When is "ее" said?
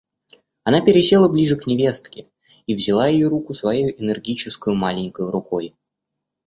3.05-3.27